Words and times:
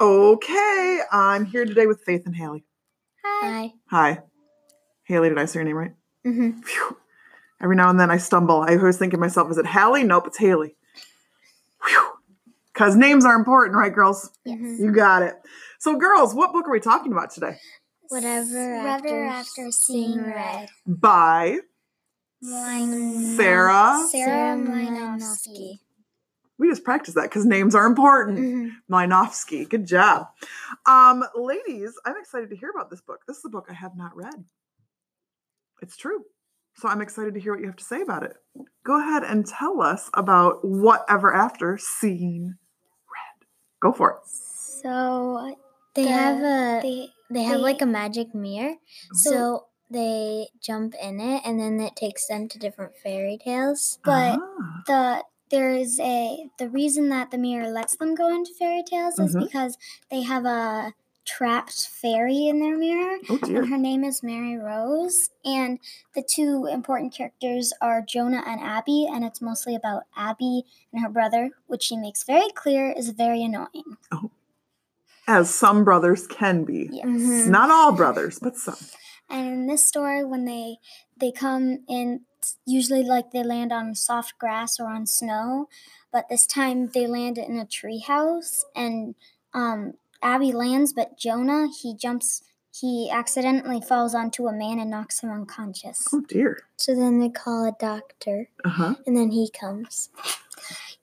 Okay, 0.00 1.00
I'm 1.10 1.44
here 1.44 1.64
today 1.64 1.86
with 1.86 2.02
Faith 2.02 2.22
and 2.24 2.34
Haley. 2.36 2.64
Hi. 3.24 3.72
Hi. 3.90 4.20
Haley, 5.04 5.28
did 5.30 5.38
I 5.38 5.44
say 5.46 5.58
your 5.58 5.64
name 5.64 5.76
right? 5.76 5.94
Mm-hmm. 6.24 6.60
Phew. 6.60 6.96
Every 7.60 7.74
now 7.74 7.90
and 7.90 7.98
then 7.98 8.08
I 8.10 8.18
stumble. 8.18 8.60
I 8.60 8.76
always 8.76 8.96
think 8.96 9.12
to 9.12 9.18
myself, 9.18 9.50
is 9.50 9.58
it 9.58 9.66
Hallie? 9.66 10.04
Nope, 10.04 10.28
it's 10.28 10.38
Haley. 10.38 10.76
Because 12.72 12.94
names 12.94 13.24
are 13.24 13.34
important, 13.34 13.76
right, 13.76 13.92
girls? 13.92 14.30
Yes. 14.44 14.78
You 14.78 14.92
got 14.92 15.22
it. 15.22 15.34
So, 15.80 15.96
girls, 15.96 16.32
what 16.32 16.52
book 16.52 16.68
are 16.68 16.72
we 16.72 16.78
talking 16.78 17.10
about 17.10 17.32
today? 17.32 17.56
Whatever 18.08 18.74
after, 18.76 19.24
after 19.24 19.70
seeing 19.72 20.22
red. 20.22 20.68
By 20.86 21.58
Mine- 22.40 23.34
Sarah. 23.36 24.06
Sarah 24.12 24.56
Mlynowski. 24.56 25.80
We 26.58 26.68
just 26.68 26.84
practice 26.84 27.14
that 27.14 27.22
because 27.22 27.44
names 27.46 27.74
are 27.74 27.86
important. 27.86 28.38
Mhm. 28.38 28.70
Mlynowski. 28.90 29.68
Good 29.68 29.86
job. 29.86 30.26
Um, 30.86 31.22
ladies, 31.36 31.92
I'm 32.04 32.16
excited 32.16 32.50
to 32.50 32.56
hear 32.56 32.70
about 32.70 32.90
this 32.90 33.00
book. 33.00 33.20
This 33.28 33.38
is 33.38 33.44
a 33.44 33.48
book 33.48 33.66
I 33.70 33.74
have 33.74 33.96
not 33.96 34.16
read. 34.16 34.44
It's 35.80 35.96
true. 35.96 36.24
So 36.74 36.88
I'm 36.88 37.00
excited 37.00 37.34
to 37.34 37.40
hear 37.40 37.52
what 37.52 37.60
you 37.60 37.66
have 37.66 37.76
to 37.76 37.84
say 37.84 38.00
about 38.02 38.22
it. 38.24 38.36
Go 38.84 38.98
ahead 38.98 39.22
and 39.24 39.46
tell 39.46 39.80
us 39.82 40.10
about 40.14 40.64
whatever 40.64 41.32
after 41.34 41.78
seeing 41.78 42.56
red. 43.12 43.46
Go 43.80 43.92
for 43.92 44.10
it. 44.12 44.26
So 44.28 45.56
They 45.94 46.04
the- 46.04 46.08
have 46.12 46.38
a 46.38 46.80
they 46.82 47.12
they 47.30 47.42
have 47.44 47.56
they- 47.58 47.62
like 47.62 47.82
a 47.82 47.86
magic 47.86 48.34
mirror. 48.34 48.74
So- 49.12 49.30
So 49.30 49.64
they 49.90 50.48
jump 50.60 50.94
in 51.00 51.18
it 51.20 51.42
and 51.44 51.58
then 51.58 51.80
it 51.80 51.96
takes 51.96 52.26
them 52.26 52.46
to 52.48 52.58
different 52.58 52.96
fairy 52.96 53.38
tales. 53.42 53.98
but 54.04 54.38
Ah, 54.40 54.82
the 54.86 55.24
there's 55.50 55.98
a 56.00 56.48
the 56.58 56.68
reason 56.68 57.08
that 57.10 57.30
the 57.30 57.38
mirror 57.38 57.68
lets 57.70 57.96
them 57.96 58.14
go 58.14 58.28
into 58.34 58.52
fairy 58.58 58.82
tales 58.88 59.18
is 59.18 59.34
Mhm. 59.34 59.44
because 59.46 59.76
they 60.10 60.22
have 60.22 60.44
a 60.44 60.92
trapped 61.24 61.86
fairy 61.88 62.46
in 62.48 62.58
their 62.58 62.76
mirror 62.78 63.18
oh 63.28 63.36
dear. 63.38 63.60
and 63.62 63.68
her 63.68 63.76
name 63.76 64.02
is 64.02 64.22
Mary 64.22 64.56
Rose 64.56 65.28
and 65.44 65.78
the 66.14 66.22
two 66.22 66.66
important 66.66 67.12
characters 67.12 67.72
are 67.82 68.00
Jonah 68.00 68.42
and 68.46 68.60
Abby 68.62 69.06
and 69.10 69.24
it's 69.24 69.42
mostly 69.42 69.74
about 69.74 70.04
Abby 70.16 70.64
and 70.92 71.02
her 71.02 71.10
brother 71.10 71.50
which 71.66 71.82
she 71.82 71.96
makes 71.98 72.22
very 72.24 72.48
clear 72.54 72.90
is 72.92 73.10
very 73.10 73.42
annoying. 73.44 73.98
Oh. 74.10 74.30
As 75.26 75.54
some 75.54 75.84
brothers 75.84 76.26
can 76.26 76.64
be. 76.64 76.88
Yes. 76.90 77.04
Mhm. 77.06 77.48
Not 77.48 77.68
all 77.70 77.92
brothers, 77.92 78.38
but 78.38 78.56
some. 78.56 78.78
And 79.28 79.46
in 79.48 79.66
this 79.66 79.86
story, 79.86 80.24
when 80.24 80.46
they 80.46 80.78
they 81.18 81.30
come 81.30 81.80
in, 81.86 82.22
usually 82.66 83.02
like 83.02 83.30
they 83.32 83.42
land 83.42 83.72
on 83.72 83.94
soft 83.94 84.38
grass 84.38 84.78
or 84.80 84.86
on 84.88 85.06
snow, 85.06 85.68
but 86.12 86.28
this 86.28 86.46
time 86.46 86.88
they 86.94 87.06
land 87.06 87.38
in 87.38 87.58
a 87.58 87.66
tree 87.66 88.00
house, 88.06 88.64
and 88.74 89.14
um, 89.54 89.94
Abby 90.22 90.52
lands, 90.52 90.92
but 90.92 91.18
Jonah 91.18 91.68
he 91.82 91.94
jumps. 91.94 92.42
He 92.70 93.10
accidentally 93.10 93.80
falls 93.80 94.14
onto 94.14 94.46
a 94.46 94.52
man 94.52 94.78
and 94.78 94.90
knocks 94.90 95.20
him 95.20 95.30
unconscious. 95.30 96.06
Oh 96.12 96.20
dear. 96.20 96.60
So 96.76 96.94
then 96.94 97.18
they 97.18 97.28
call 97.30 97.64
a 97.64 97.72
doctor 97.72 98.50
Uh 98.64 98.68
huh. 98.68 98.94
and 99.06 99.16
then 99.16 99.30
he 99.32 99.50
comes. 99.50 100.10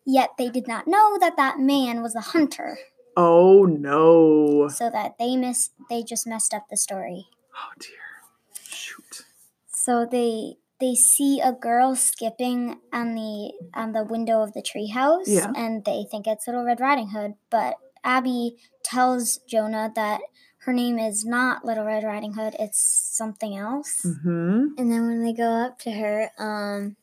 Yet 0.05 0.29
they 0.37 0.49
did 0.49 0.67
not 0.67 0.87
know 0.87 1.17
that 1.19 1.35
that 1.37 1.59
man 1.59 2.01
was 2.01 2.15
a 2.15 2.21
hunter, 2.21 2.77
Oh 3.17 3.65
no. 3.65 4.67
so 4.69 4.89
that 4.89 5.17
they 5.17 5.35
miss 5.35 5.71
they 5.89 6.01
just 6.03 6.25
messed 6.27 6.53
up 6.53 6.67
the 6.69 6.77
story. 6.77 7.27
Oh 7.55 7.71
dear. 7.79 8.61
Shoot. 8.63 9.25
So 9.67 10.05
they 10.09 10.57
they 10.85 10.93
see 10.93 11.41
a 11.41 11.51
girl 11.51 11.95
skipping 11.95 12.77
on 12.93 13.15
the 13.15 13.51
on 13.73 13.91
the 13.93 14.03
window 14.03 14.43
of 14.43 14.53
the 14.53 14.61
treehouse, 14.61 15.25
Yeah. 15.25 15.51
and 15.55 15.83
they 15.83 16.05
think 16.09 16.27
it's 16.27 16.45
Little 16.47 16.63
Red 16.63 16.79
Riding 16.79 17.09
Hood. 17.09 17.33
But 17.49 17.75
Abby 18.03 18.57
tells 18.83 19.39
Jonah 19.47 19.91
that 19.95 20.21
her 20.65 20.73
name 20.73 20.99
is 20.99 21.25
not 21.25 21.65
Little 21.65 21.85
Red 21.85 22.03
Riding 22.03 22.33
Hood; 22.33 22.55
it's 22.59 22.79
something 23.17 23.57
else. 23.57 24.01
Mm-hmm. 24.05 24.77
And 24.77 24.91
then 24.91 25.07
when 25.07 25.23
they 25.23 25.33
go 25.33 25.49
up 25.65 25.79
to 25.79 25.91
her, 25.91 26.29
um 26.37 26.95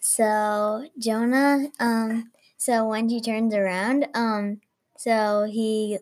so 0.00 0.86
Jonah, 0.98 1.66
um 1.78 2.30
so 2.56 2.86
when 2.88 3.08
she 3.10 3.20
turns 3.20 3.54
around, 3.54 4.06
um 4.14 4.60
so 4.96 5.44
he 5.44 5.98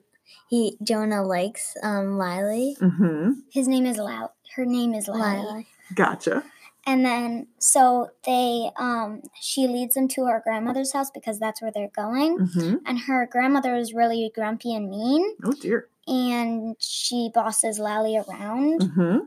he 0.48 0.77
Jonah 0.82 1.22
likes 1.25 1.77
um 1.82 2.19
Lily. 2.19 2.77
Mm-hmm. 2.81 3.32
His 3.53 3.66
name 3.66 3.87
is 3.87 3.98
Lal. 3.98 4.32
Her 4.54 4.65
name 4.65 4.94
is 4.94 5.09
Lally. 5.09 5.42
Lily. 5.42 5.66
Gotcha. 5.94 6.44
And 6.86 7.04
then 7.04 7.48
so 7.58 8.10
they 8.24 8.70
um 8.76 9.22
she 9.41 9.66
leads 9.68 9.94
them 9.94 10.08
to 10.08 10.24
her 10.24 10.41
grandmother's 10.42 10.92
house 10.92 11.10
because 11.10 11.38
that's 11.38 11.60
where 11.60 11.70
they're 11.72 11.91
going. 11.94 12.38
Mm-hmm. 12.38 12.76
And 12.86 13.00
her 13.00 13.28
grandmother 13.30 13.74
is 13.76 13.92
really 13.92 14.30
grumpy 14.34 14.74
and 14.74 14.88
mean 14.88 15.36
Oh 15.44 15.52
dear. 15.52 15.88
and 16.06 16.76
she 16.80 17.30
bosses 17.32 17.78
Lally 17.78 18.16
around. 18.16 18.80
Mm-hmm. 18.80 19.18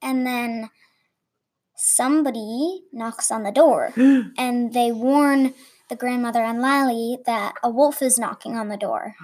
And 0.00 0.26
then 0.26 0.70
somebody 1.74 2.84
knocks 2.92 3.30
on 3.30 3.42
the 3.42 3.52
door 3.52 3.92
and 3.96 4.72
they 4.72 4.92
warn 4.92 5.54
the 5.88 5.96
grandmother 5.96 6.42
and 6.42 6.60
Lally 6.60 7.18
that 7.26 7.54
a 7.62 7.70
wolf 7.70 8.02
is 8.02 8.18
knocking 8.18 8.56
on 8.56 8.68
the 8.68 8.76
door. 8.76 9.14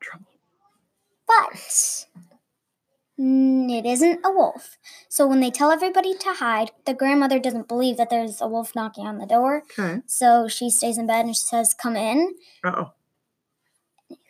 Trouble. 0.00 0.26
But 1.26 2.06
it 3.18 3.84
isn't 3.84 4.20
a 4.24 4.30
wolf. 4.30 4.78
So 5.08 5.26
when 5.26 5.40
they 5.40 5.50
tell 5.50 5.72
everybody 5.72 6.14
to 6.14 6.34
hide, 6.34 6.70
the 6.86 6.94
grandmother 6.94 7.40
doesn't 7.40 7.66
believe 7.66 7.96
that 7.96 8.10
there's 8.10 8.40
a 8.40 8.46
wolf 8.46 8.74
knocking 8.76 9.06
on 9.06 9.18
the 9.18 9.26
door. 9.26 9.64
Okay. 9.78 10.02
So 10.06 10.46
she 10.46 10.70
stays 10.70 10.98
in 10.98 11.06
bed 11.08 11.24
and 11.24 11.34
she 11.34 11.42
says, 11.42 11.74
Come 11.74 11.96
in. 11.96 12.34
Uh-oh. 12.62 12.92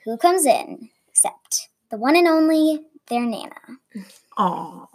Who 0.04 0.16
comes 0.16 0.46
in? 0.46 0.88
Except 1.08 1.68
the 1.90 1.98
one 1.98 2.16
and 2.16 2.26
only 2.26 2.80
their 3.08 3.26
Nana. 3.26 3.56
Oh. 4.38 4.88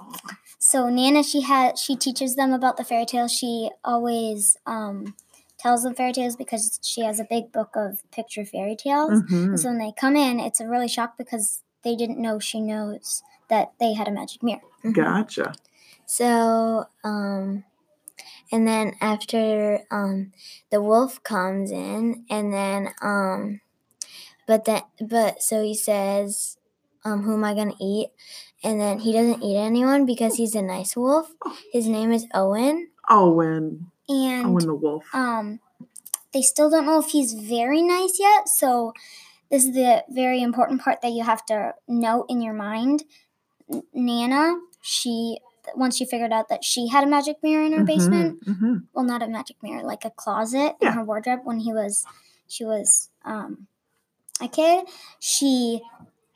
So 0.58 0.90
Nana, 0.90 1.24
she 1.24 1.42
has 1.42 1.80
she 1.80 1.96
teaches 1.96 2.36
them 2.36 2.52
about 2.52 2.78
the 2.78 2.84
fairy 2.84 3.06
tales. 3.06 3.31
She 3.31 3.70
always 3.84 4.58
um, 4.66 5.14
tells 5.60 5.84
them 5.84 5.94
fairy 5.94 6.14
tales 6.14 6.36
because 6.36 6.80
she 6.81 7.02
has 7.02 7.20
a 7.20 7.28
big 7.30 7.52
book 7.52 7.75
of 7.75 8.02
picture 8.12 8.46
fairy 8.46 8.75
tales. 8.75 9.22
Mm-hmm. 9.24 9.56
So 9.58 9.70
when 9.70 9.78
they 9.78 9.94
come 9.96 10.16
in, 10.16 10.40
it's 10.40 10.60
a 10.60 10.68
really 10.68 10.88
shock 10.88 11.16
because 11.16 11.62
they 11.84 11.96
didn't 11.96 12.20
know 12.20 12.40
she 12.40 12.60
knows 12.60 13.22
that 13.50 13.74
they 13.80 13.94
had 13.94 14.08
a 14.08 14.12
magic 14.12 14.42
mirror. 14.44 14.62
Mhm. 14.84 14.94
Gotcha. 14.94 15.54
So, 16.06 16.86
um, 17.04 17.64
and 18.52 18.68
then 18.68 18.94
after 19.02 19.80
um, 19.90 20.31
the 20.70 20.81
wolf 20.81 21.24
comes 21.24 21.72
in, 21.72 22.26
and 22.30 22.54
then 22.54 22.90
um, 23.02 23.62
but 24.48 24.66
then 24.66 24.81
but 25.02 25.42
so 25.42 25.64
he 25.64 25.76
says, 25.76 26.58
um, 27.06 27.24
who 27.24 27.34
am 27.34 27.44
I 27.44 27.54
gonna 27.54 27.76
eat? 27.80 28.09
And 28.64 28.80
then 28.80 29.00
he 29.00 29.12
doesn't 29.12 29.42
eat 29.44 29.58
anyone 29.58 30.06
because 30.06 30.36
he's 30.36 30.56
a 30.56 30.62
nice 30.62 30.96
wolf. 30.96 31.31
His 31.72 31.88
name 31.88 32.12
is 32.12 32.25
Owen. 32.34 32.90
Owen. 33.10 33.92
And 34.08 34.46
Owen 34.48 34.68
the 34.68 34.75
wolf. 34.75 35.06
um, 35.14 35.60
they 36.34 36.42
still 36.42 36.70
don't 36.70 36.86
know 36.86 37.00
if 37.00 37.08
he's 37.08 37.34
very 37.34 37.81
nice 37.81 38.18
yet. 38.20 38.48
So 38.48 38.94
this 39.50 39.66
is 39.66 39.74
the 39.74 40.04
very 40.10 40.42
important 40.42 40.81
part 40.81 41.02
that 41.02 41.12
you 41.12 41.24
have 41.24 41.46
to 41.48 41.74
note 41.88 42.25
in 42.30 42.42
your 42.42 42.54
mind. 42.54 43.04
Nana, 43.94 44.59
she 44.81 45.40
once 45.75 45.96
she 45.97 46.06
figured 46.06 46.34
out 46.34 46.50
that 46.50 46.63
she 46.63 46.88
had 46.90 47.03
a 47.03 47.07
magic 47.07 47.38
mirror 47.41 47.63
in 47.66 47.72
her 47.74 47.84
basement. 47.85 48.46
Mm-hmm. 48.46 48.75
Well, 48.94 49.06
not 49.06 49.24
a 49.24 49.28
magic 49.28 49.57
mirror, 49.63 49.84
like 49.84 50.03
a 50.06 50.09
closet 50.09 50.75
Yeah. 50.81 50.90
in 50.90 50.94
her 50.96 51.03
wardrobe 51.03 51.41
when 51.44 51.59
he 51.59 51.72
was 51.74 52.06
she 52.47 52.66
was 52.66 53.09
um, 53.25 53.68
a 54.41 54.47
kid. 54.47 54.85
She 55.19 55.81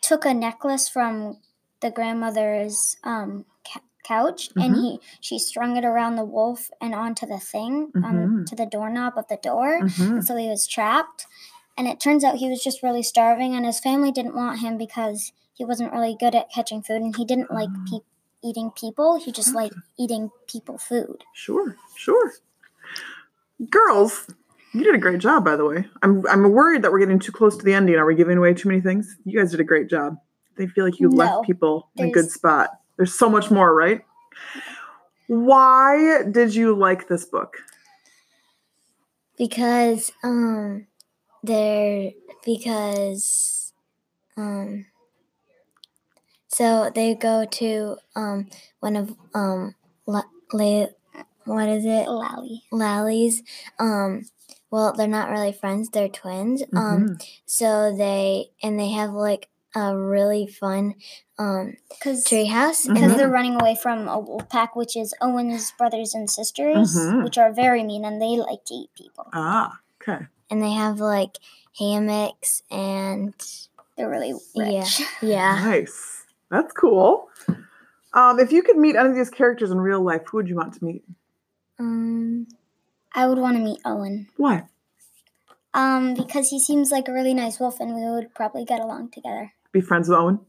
took 0.01 0.25
a 0.25 0.33
necklace 0.33 0.87
from 0.87 1.37
the 1.81 1.91
grandmother's 1.91 2.95
um, 3.03 3.45
ca- 3.69 3.81
couch 4.03 4.49
and 4.55 4.73
Mhm. 4.75 4.81
he 4.81 4.99
she 5.19 5.37
strung 5.37 5.75
it 5.75 5.83
around 5.83 6.15
the 6.15 6.23
wolf 6.23 6.69
and 6.79 6.95
onto 6.95 7.25
the 7.25 7.39
thing 7.39 7.91
Mhm. 7.93 8.03
on 8.05 8.45
to 8.45 8.55
the 8.55 8.65
doorknob 8.65 9.13
of 9.17 9.27
the 9.27 9.35
door 9.37 9.81
Mm-hmm. 9.81 10.21
so 10.21 10.35
he 10.37 10.47
was 10.47 10.65
trapped 10.65 11.27
and 11.77 11.87
it 11.87 11.99
turns 11.99 12.23
out 12.23 12.37
he 12.37 12.49
was 12.49 12.63
just 12.63 12.81
really 12.81 13.03
starving 13.03 13.53
and 13.53 13.65
his 13.65 13.79
family 13.81 14.11
didn't 14.11 14.33
want 14.35 14.59
him 14.59 14.77
because 14.77 15.33
he 15.57 15.65
wasn't 15.65 15.91
really 15.91 16.15
good 16.19 16.35
at 16.35 16.51
catching 16.51 16.81
food 16.81 17.01
and 17.01 17.15
he 17.15 17.25
didn't 17.25 17.51
like 17.51 17.69
Oh. 17.71 17.85
pe- 17.99 18.49
eating 18.49 18.69
people 18.71 19.19
he 19.19 19.31
just 19.31 19.53
liked 19.55 19.75
eating 19.97 20.29
people 20.47 20.77
food 20.77 21.23
Sure, 21.33 21.75
sure. 21.95 22.33
Girls, 23.71 24.27
you 24.73 24.83
did 24.83 24.93
a 24.93 24.99
great 24.99 25.19
job, 25.19 25.43
by 25.43 25.55
the 25.55 25.65
way. 25.65 25.85
I'm 26.03 26.25
I'm 26.27 26.51
worried 26.51 26.83
that 26.83 26.91
we're 26.91 26.99
getting 26.99 27.17
too 27.19 27.31
close 27.31 27.57
to 27.57 27.65
the 27.65 27.73
ending. 27.73 27.95
Are 27.95 28.05
we 28.05 28.13
giving 28.13 28.37
away 28.37 28.53
too 28.53 28.69
many 28.69 28.81
things? 28.81 29.17
You 29.25 29.39
guys 29.39 29.49
did 29.51 29.59
a 29.59 29.63
great 29.63 29.89
job. 29.89 30.17
They 30.57 30.67
feel 30.67 30.85
like 30.85 30.99
you 30.99 31.09
No, 31.09 31.15
left 31.15 31.43
people 31.45 31.89
in 31.95 32.05
a 32.05 32.11
good 32.11 32.29
spot. 32.29 32.69
There's 32.97 33.13
so 33.17 33.29
much 33.29 33.49
more, 33.49 33.73
right? 33.73 34.01
Why 35.27 36.21
did 36.29 36.53
you 36.55 36.75
like 36.75 37.07
this 37.07 37.25
book? 37.25 37.57
because 39.37 40.11
um 40.23 40.87
they're 41.43 42.11
because 42.45 43.71
um 44.35 44.85
so 46.57 46.89
they 46.93 47.13
go 47.15 47.45
to 47.45 47.97
um 48.15 48.47
one 48.79 48.95
of 48.95 49.15
um 49.33 49.75
La, 50.05 50.23
La, 50.53 50.87
what 51.45 51.69
is 51.69 51.85
it 51.85 52.07
lally 52.09 52.63
Lally's 52.71 53.43
um 53.79 54.25
well, 54.69 54.91
they're 54.93 55.07
not 55.07 55.29
really 55.29 55.53
friends, 55.53 55.89
they're 55.89 56.09
twins. 56.21 56.63
Um 56.75 56.99
Mhm. 57.15 57.21
so 57.45 57.95
they 57.95 58.51
and 58.63 58.79
they 58.79 58.89
have 58.99 59.11
like 59.13 59.49
a 59.75 59.95
really 59.97 60.45
fun 60.47 60.95
um 61.37 61.75
Because 61.89 62.25
treehouse 62.25 62.87
Mhm. 62.87 63.15
they're 63.15 63.29
running 63.39 63.55
away 63.61 63.75
from 63.75 64.07
a 64.07 64.19
wolf 64.19 64.49
pack, 64.49 64.75
which 64.75 64.97
is 64.97 65.13
Owen's 65.21 65.71
brothers 65.79 66.15
and 66.15 66.29
sisters, 66.29 66.89
Mhm. 66.97 67.23
which 67.23 67.37
are 67.37 67.51
very 67.53 67.83
mean 67.83 68.03
and 68.03 68.21
they 68.21 68.35
like 68.49 68.63
to 68.65 68.73
eat 68.73 68.89
people. 68.95 69.27
Ah, 69.33 69.79
okay. 70.01 70.25
and 70.49 70.63
they 70.63 70.71
have 70.71 70.99
like 70.99 71.37
hammocks 71.79 72.63
and 72.71 73.33
They're 73.95 74.09
really 74.09 74.33
Yeah. 74.53 74.87
yeah. 75.21 75.55
Nice. 75.63 76.16
That's 76.49 76.73
cool. 76.73 77.29
Um, 78.13 78.39
if 78.39 78.51
you 78.51 78.63
could 78.63 78.77
meet 78.77 78.95
any 78.95 79.09
of 79.09 79.15
these 79.15 79.29
characters 79.29 79.71
in 79.71 79.79
real 79.79 80.01
life, 80.01 80.21
who 80.25 80.37
would 80.37 80.47
you 80.47 80.55
want 80.55 80.73
to 80.73 80.83
meet? 80.83 81.03
Um 81.79 82.47
I 83.13 83.27
would 83.27 83.37
want 83.37 83.57
to 83.57 83.63
meet 83.63 83.79
Owen. 83.85 84.27
Why? 84.37 84.63
Um, 85.73 86.13
because 86.13 86.49
he 86.49 86.59
seems 86.59 86.91
like 86.91 87.07
a 87.07 87.13
really 87.13 87.33
nice 87.33 87.59
wolf 87.59 87.79
and 87.79 87.93
we 87.93 88.01
would 88.01 88.33
probably 88.33 88.65
get 88.65 88.79
along 88.79 89.09
together. 89.09 89.53
Be 89.71 89.81
friends 89.81 90.09
with 90.09 90.17
Owen? 90.17 90.39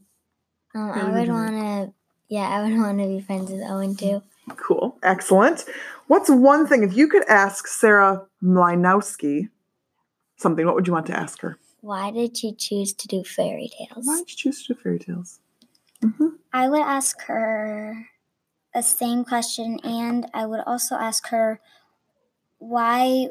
um, 0.75 0.91
I 0.91 1.11
would 1.11 1.29
want 1.29 1.55
to 1.55 1.93
yeah, 2.29 2.47
I 2.47 2.63
would 2.63 2.77
want 2.77 2.99
to 2.99 3.07
be 3.07 3.19
friends 3.19 3.51
with 3.51 3.61
Owen 3.61 3.95
too. 3.95 4.21
Cool. 4.55 4.97
Excellent. 5.03 5.65
What's 6.07 6.29
one 6.29 6.65
thing, 6.65 6.83
if 6.83 6.95
you 6.95 7.07
could 7.07 7.27
ask 7.27 7.67
Sarah 7.67 8.25
Mlynowski 8.43 9.49
something, 10.37 10.65
what 10.65 10.75
would 10.75 10.87
you 10.87 10.93
want 10.93 11.05
to 11.07 11.17
ask 11.17 11.41
her? 11.41 11.57
Why 11.81 12.11
did 12.11 12.35
she 12.35 12.53
choose 12.53 12.93
to 12.93 13.07
do 13.07 13.23
fairy 13.23 13.69
tales? 13.77 14.05
Why 14.05 14.17
did 14.19 14.29
she 14.29 14.35
choose 14.35 14.65
to 14.65 14.73
do 14.73 14.79
fairy 14.79 14.99
tales? 14.99 15.39
Hmm 16.01 16.27
I 16.53 16.67
would 16.69 16.81
ask 16.81 17.21
her 17.23 18.07
the 18.73 18.81
same 18.81 19.23
question 19.25 19.79
and 19.83 20.27
I 20.33 20.45
would 20.45 20.61
also 20.65 20.95
ask 20.95 21.27
her 21.29 21.59
why 22.57 23.29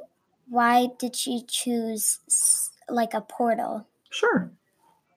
why 0.49 0.89
did 0.99 1.15
she 1.17 1.43
choose 1.47 2.21
like 2.89 3.13
a 3.13 3.21
portal? 3.21 3.87
Sure. 4.11 4.51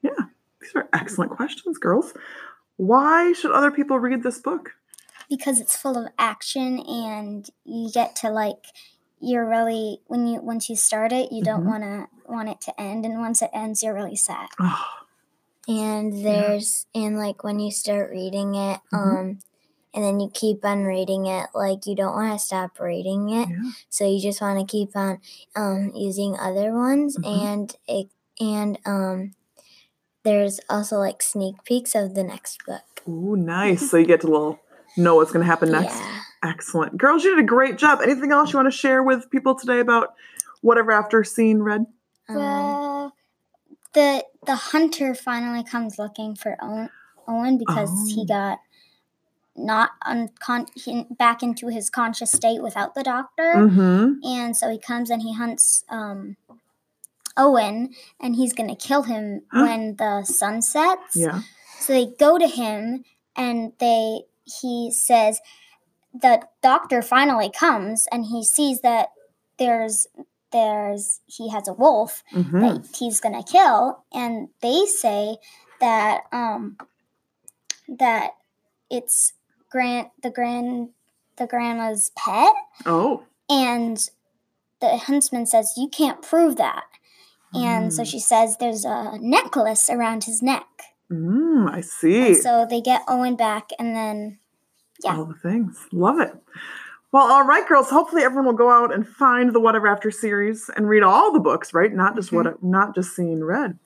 Yeah. 0.01 0.11
These 0.59 0.75
are 0.75 0.89
excellent 0.93 1.31
questions, 1.31 1.77
girls. 1.77 2.13
Why 2.75 3.31
should 3.33 3.51
other 3.51 3.71
people 3.71 3.99
read 3.99 4.23
this 4.23 4.39
book? 4.39 4.71
because 5.29 5.61
it's 5.61 5.77
full 5.77 5.97
of 5.97 6.11
action 6.19 6.77
and 6.79 7.49
you 7.63 7.89
get 7.89 8.17
to 8.17 8.29
like 8.29 8.65
you're 9.21 9.47
really 9.47 10.01
when 10.07 10.27
you 10.27 10.41
once 10.41 10.67
you 10.69 10.75
start 10.75 11.13
it 11.13 11.31
you 11.31 11.41
don't 11.41 11.63
Mhm. 11.63 11.67
want 11.67 11.83
to 11.83 12.07
want 12.29 12.49
it 12.49 12.59
to 12.59 12.81
end 12.81 13.05
and 13.05 13.17
once 13.17 13.41
it 13.41 13.49
ends 13.53 13.81
you're 13.81 13.93
really 13.93 14.17
sad 14.17 14.49
Oh, 14.59 14.83
And 15.67 16.25
there's 16.25 16.87
and 16.95 17.17
like 17.17 17.43
when 17.43 17.59
you 17.59 17.71
start 17.71 18.09
reading 18.11 18.55
it, 18.55 18.79
Mhm. 18.91 18.97
um, 18.97 19.39
and 19.93 20.03
then 20.05 20.19
you 20.19 20.29
keep 20.33 20.63
on 20.65 20.83
reading 20.83 21.25
it, 21.27 21.47
like 21.53 21.85
you 21.85 21.95
don't 21.95 22.15
want 22.15 22.37
to 22.39 22.45
stop 22.45 22.79
reading 22.79 23.29
it, 23.29 23.49
yeah. 23.49 23.71
so 23.89 24.05
you 24.05 24.19
just 24.21 24.41
want 24.41 24.59
to 24.59 24.65
keep 24.65 24.95
on 24.95 25.19
um 25.55 25.91
using 25.95 26.37
other 26.39 26.71
ones, 26.73 27.17
Mhm. 27.17 27.43
and 27.43 27.75
it 27.87 28.09
and 28.39 28.79
um, 28.85 29.33
there's 30.23 30.59
also 30.69 30.97
like 30.97 31.21
sneak 31.21 31.63
peeks 31.63 31.93
of 31.95 32.15
the 32.15 32.23
next 32.23 32.65
book. 32.65 32.81
Ooh, 33.07 33.35
nice. 33.35 33.89
So 33.91 33.97
you 33.97 34.05
get 34.05 34.21
to 34.21 34.27
little 34.27 34.59
know 34.97 35.15
what's 35.15 35.31
going 35.31 35.41
to 35.43 35.47
happen 35.47 35.71
next. 35.71 35.95
Yeah. 35.99 36.21
Excellent. 36.43 36.97
Girls, 36.97 37.23
you 37.23 37.35
did 37.35 37.43
a 37.43 37.47
great 37.47 37.77
job. 37.77 37.99
Anything 38.01 38.31
else 38.31 38.51
you 38.51 38.57
want 38.57 38.71
to 38.71 38.75
share 38.75 39.03
with 39.03 39.29
people 39.29 39.53
today 39.53 39.79
about 39.79 40.15
whatever 40.61 40.91
after 40.91 41.23
seeing 41.23 41.61
red? 41.61 41.85
Um, 42.29 42.37
the 43.93 44.25
the 44.45 44.55
hunter 44.55 45.13
finally 45.13 45.63
comes 45.63 45.97
looking 45.99 46.35
for 46.35 46.57
Owen, 46.61 46.89
Owen 47.27 47.57
because 47.57 47.89
he 48.13 48.21
Oh. 48.21 48.25
got 48.25 48.59
not 49.55 49.91
uncon- 50.05 50.69
he- 50.75 51.05
back 51.11 51.43
into 51.43 51.67
his 51.67 51.89
conscious 51.89 52.31
state 52.31 52.61
without 52.63 52.95
the 52.95 53.03
doctor 53.03 53.53
Mm-hmm. 53.55 54.13
and 54.23 54.55
so 54.55 54.69
he 54.69 54.79
comes 54.79 55.09
and 55.09 55.21
he 55.21 55.33
hunts 55.33 55.83
um 55.89 56.37
Owen 57.37 57.93
and 58.19 58.35
he's 58.35 58.53
going 58.53 58.69
to 58.69 58.75
kill 58.75 59.03
him 59.03 59.41
when 59.53 59.95
the 59.97 60.23
sun 60.23 60.61
sets 60.61 61.15
Yeah. 61.15 61.41
So 61.79 61.93
they 61.93 62.07
go 62.19 62.37
to 62.37 62.47
him 62.47 63.03
and 63.35 63.73
they 63.79 64.21
he 64.45 64.91
says 64.91 65.39
the 66.13 66.41
doctor 66.61 67.01
finally 67.01 67.49
comes 67.49 68.07
and 68.11 68.25
he 68.25 68.43
sees 68.43 68.81
that 68.81 69.09
there's 69.57 70.07
there's 70.51 71.21
he 71.27 71.49
has 71.49 71.67
a 71.67 71.73
wolf 71.73 72.23
Mm-hmm. 72.33 72.61
that 72.61 72.87
he's 72.97 73.19
gonna 73.19 73.43
kill 73.43 74.03
and 74.13 74.49
they 74.61 74.85
say 74.85 75.37
that 75.79 76.23
um 76.31 76.77
that 77.87 78.31
it's 78.89 79.33
grant 79.69 80.09
the 80.21 80.29
grand 80.29 80.89
the 81.37 81.47
grandma's 81.47 82.11
pet 82.15 82.53
Oh. 82.85 83.23
and 83.49 83.97
the 84.79 84.97
huntsman 84.97 85.45
says 85.45 85.73
you 85.77 85.87
can't 85.87 86.21
prove 86.21 86.57
that 86.57 86.83
and 87.53 87.93
so 87.93 88.03
Mm. 88.03 88.07
she 88.11 88.19
says 88.19 88.57
there's 88.57 88.85
a 88.85 89.17
necklace 89.19 89.89
around 89.89 90.23
his 90.25 90.41
neck 90.41 90.67
Mm, 91.11 91.69
I 91.69 91.81
see. 91.81 92.27
and 92.27 92.37
so 92.37 92.65
they 92.69 92.79
get 92.79 93.01
Owen 93.05 93.35
back, 93.35 93.71
and 93.77 93.93
then 93.93 94.39
yeah. 95.03 95.17
All 95.17 95.25
the 95.25 95.33
things. 95.33 95.77
Love 95.91 96.21
it. 96.21 96.33
Well, 97.11 97.29
all 97.29 97.43
right, 97.43 97.67
girls. 97.67 97.89
Hopefully, 97.89 98.23
everyone 98.23 98.45
will 98.45 98.53
go 98.53 98.69
out 98.69 98.93
and 98.93 99.07
find 99.07 99.53
the 99.53 99.59
Whatever 99.59 99.87
After 99.87 100.11
series 100.11 100.69
and 100.75 100.87
read 100.87 101.03
all 101.03 101.33
the 101.33 101.39
books, 101.39 101.73
right? 101.73 101.93
Not 101.93 102.15
just 102.15 102.31
what, 102.31 102.45
mm-hmm. 102.45 102.69
not 102.69 102.95
just 102.95 103.15
seeing 103.15 103.43
red. 103.43 103.77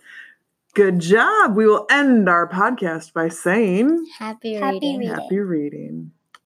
Good 0.75 0.99
job. 0.99 1.55
We 1.55 1.65
will 1.65 1.87
end 1.89 2.29
our 2.29 2.47
podcast 2.47 3.13
by 3.13 3.29
saying 3.29 4.05
happy 4.19 4.55
Happy 4.55 4.75
reading. 4.75 4.99
reading. 4.99 5.15
happy 5.15 5.39
reading. 5.39 6.11